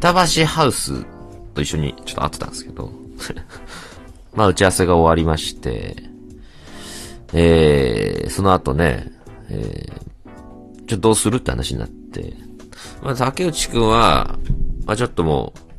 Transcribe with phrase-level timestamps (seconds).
[0.00, 1.04] 板橋ハウス
[1.54, 2.90] と一緒にちょっと会ってたんですけど、
[4.34, 5.94] まあ打ち合わせが終わりまして、
[7.34, 9.12] えー、その後ね、
[9.50, 12.34] えー、ちょっとどうするって話になって、
[13.02, 14.38] まあ竹内くんは、
[14.86, 15.70] まあちょっともう、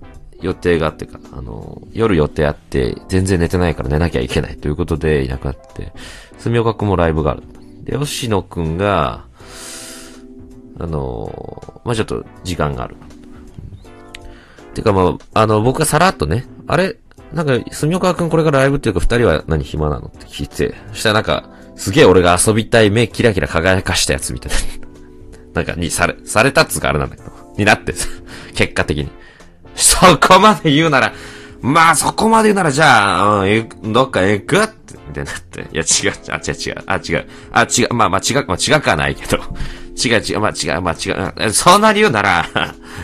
[0.45, 5.93] 予定があってか、あの、夜予定あって、全然寝てないから寝なきゃいけないということでいなくなって、
[6.38, 7.43] 住岡くんもライブがある。
[7.83, 9.25] で、吉野くんが、
[10.79, 12.95] あの、まあ、ちょっと時間がある。
[14.73, 16.97] てかまあ、あの、僕がさらっとね、あれ、
[17.33, 20.07] なんか、住岡くんこれからライブっていうか二人は何暇なの？
[20.07, 24.57] って聞いて、そしたらなんか、すげえ俺が遊びたい目キラキラ輝かしたやつみたいな。
[25.55, 28.07] なんか、にされ、されたっつうかあれなんだけど、になってさ、
[28.55, 29.10] 結果的に。
[29.75, 31.13] そこまで言うなら、
[31.61, 35.61] まあそこまで言うならじゃあ、うん、どっか行くって、みたいになって。
[35.61, 39.38] いや違う、あ、違う違う、あ、違う、あ、違う、まあまあ違う、まあ違くはないけど。
[40.03, 42.45] 違う違う、まあ違う、まあ違う、そんな理由なら、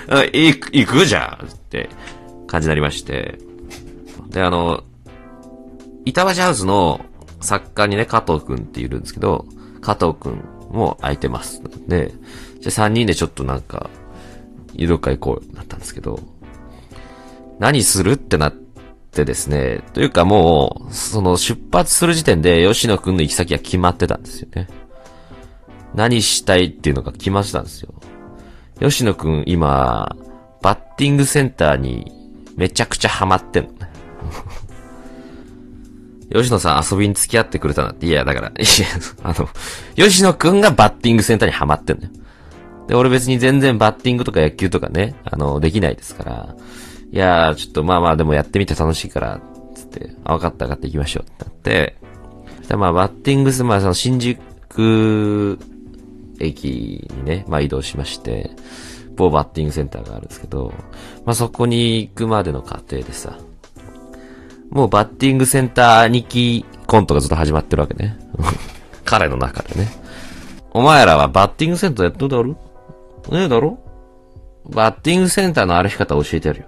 [0.34, 1.90] 行く、行くじゃんって
[2.48, 3.38] 感じになりまして。
[4.30, 4.84] で、あの、
[6.06, 7.06] 板橋ハウスの
[7.42, 9.46] 作家にね、加藤くんっているんですけど、
[9.82, 11.62] 加藤くんも空いてます。
[11.88, 12.12] で、
[12.62, 13.90] じゃあ3人でちょっとなんか、
[14.74, 16.20] 移動会行こうなったんですけど、
[17.60, 18.12] 何する？
[18.14, 24.68] ってなってですね、というかもう、その出発する時点で吉野くんの行き先は決まってたんですよね。
[25.96, 27.94] 何したいっていうのが決まってたんですよ。
[28.80, 30.16] 吉野くん今、
[30.62, 32.12] バッティングセンターに
[32.56, 33.90] めちゃくちゃハマってんのね。
[36.34, 38.06] 吉野さん遊びに付き合ってくれたなって。
[38.06, 38.88] いや、だから、いや、
[39.24, 39.50] あの、
[39.96, 42.12] 吉野くんがバッティングセンターにハマってんのよ。
[42.88, 46.56] で、俺別に全然バッティングとか野球とかね、あの、できないですから、
[47.12, 49.42] いやー、ちょっとまあまあでもやってみて楽しいから、
[49.76, 51.96] つって、あ、分かった分かった行きましょうってなって、
[52.64, 55.58] そまあバッティングス、まあその新宿
[56.40, 58.52] 駅にね、まあ移動しまして、
[59.16, 60.74] 某バッティングセンターがあるんですけど、
[61.26, 63.38] まあそこに行くまでの過程でさ、
[64.70, 68.20] もうバッティングセンター2期コントがずっと始まってるわけね。
[69.06, 69.88] 彼の中でね。
[70.72, 72.50] お前らはバッティングセンターやっとだろ？
[73.32, 73.80] ねえだろ？
[74.70, 76.68] バッティングセンターの歩き方教えてやるよ。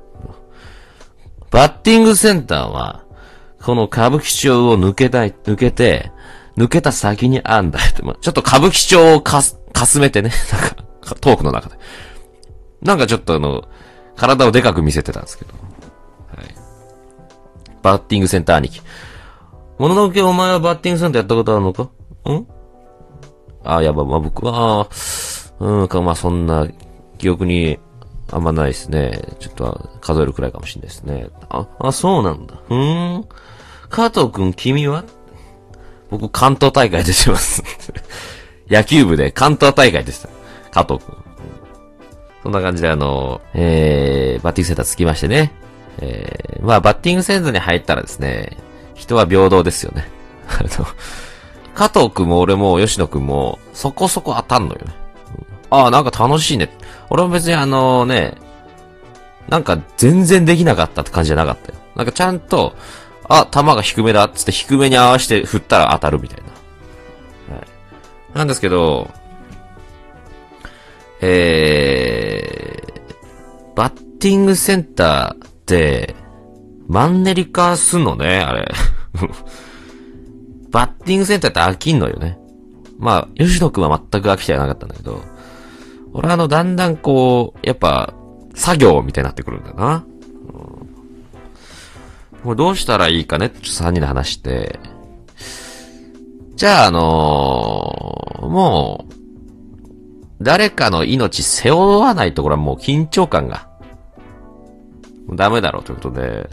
[1.52, 3.04] バッティングセンターは、
[3.62, 6.12] この歌舞伎町を抜けたい、抜けて、
[6.58, 11.78] 抜けた先にあんだって、ちょっと歌舞伎町をかす、かすめてね、 なんか、トークの中で。
[12.82, 13.64] なんかちょっとあの、
[14.16, 15.54] 体をでかく見せてたんですけど。
[16.36, 16.56] はい。
[17.82, 18.82] バッティングセンター兄貴。
[19.78, 21.84] もののけお前はバッティングセンターやったことあるのか？
[21.84, 22.46] ん？
[23.64, 24.88] あ、やば、まあ、僕は、
[25.60, 26.68] うんか、まあ、そんな、
[27.18, 27.80] 記憶に
[28.32, 29.22] あんまないですね。
[29.40, 31.30] ちょっと数えるくらいかもしれないですね。
[31.50, 32.56] あ、あ、そうなんだ。
[32.68, 33.26] ふーん。
[33.90, 35.04] 加藤くん、君は？
[36.10, 37.64] 僕、関東大会出てます。
[38.70, 40.30] 野球部で関東大会でした。
[40.72, 41.18] 加藤くん。
[42.44, 45.52] そんな感じであの、えー、バッティングセンター着きましてね。
[46.00, 48.58] えー、まあ、バッティングセンターに入ったらですね、
[48.96, 50.08] 人は平等ですよね。
[50.48, 50.88] あの、
[51.76, 54.94] 加藤くんも俺も吉野くんもそこそこ当たんのよね。
[55.70, 56.70] ああ、なんか楽しいね。
[57.10, 58.36] 俺も別にあのね、
[59.48, 61.78] なんか全然できなかったって感じじゃなかったよ。
[61.96, 62.76] なんかちゃんと、
[63.28, 66.44] あ、球が低めだっつって低めに合わせて振ったら当たるみたい
[67.50, 67.56] な。
[67.56, 67.68] はい。
[68.38, 69.12] なんですけど、
[71.22, 76.16] えー、バッティングセンターって、
[76.88, 78.72] マンネリ化すんのね、あれ。
[80.72, 82.40] バッティングセンターって飽きんのよね。
[82.98, 85.22] まあ、吉野くんは全く飽きちゃなかったんだけど、
[86.14, 88.14] 俺はあの、だんだんこう、やっぱ、
[88.56, 90.06] 作業みたいになってくるんだな。
[92.34, 93.50] うん、これどうしたらいいかね？
[93.50, 94.80] ちょって3人で話して、
[96.56, 99.14] じゃあ、あのー、もう、
[100.42, 103.70] 誰かの命背負わないところはもう緊張感が、
[105.34, 106.50] ダメだろうということで、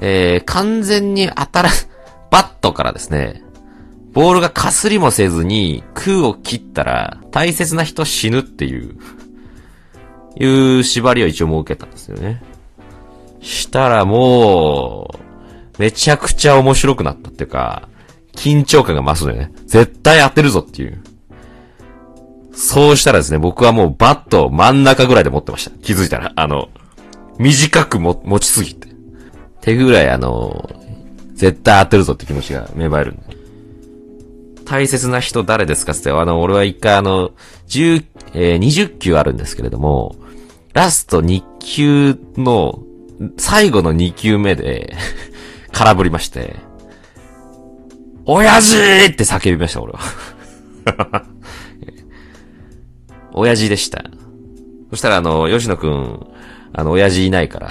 [0.00, 1.70] えー、完全に当たら、
[2.30, 3.42] バットからですね、
[4.18, 8.96] ボールがかすりもせずに空を切ったら大切な人死ぬっていう、
[10.34, 12.42] いう縛りを一応設けたんですよね。
[13.40, 15.14] したらも
[15.78, 17.88] う、めちゃくちゃ面白くなったっていうか、
[18.32, 19.52] 緊張感が増すのよね。
[19.66, 21.00] 絶対当てるぞっていう。
[22.52, 25.78] そうしたらですね、僕はもうバットを真ん中ぐらいで持ってました。
[25.78, 26.32] 気づいたら。
[26.34, 26.70] あの、
[27.38, 28.88] 短くも持ちすぎて。
[29.60, 30.68] 手ぐらいあの、
[31.34, 33.27] 絶対当てるぞって気持ちが芽生えるんで。
[34.68, 37.30] 大切な人誰ですかって、あの、俺は一回あの、
[37.68, 38.04] 10、
[38.34, 40.14] えー、20球あるんですけれども、
[40.74, 42.80] ラスト2球の、
[43.38, 44.94] 最後の2球目で
[45.72, 46.56] 空振りまして、
[48.26, 51.24] 親父って叫びました、俺は
[53.32, 54.04] 親父でした。
[54.90, 56.26] そしたらあの、吉野くん、
[56.74, 57.70] あの、親父いないから、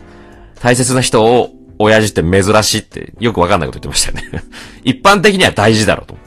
[0.60, 4.42] 大切な人を親父って珍しいってよくわかんないこと言ってましたよね。
[4.84, 6.25] 一般的には大事だろうと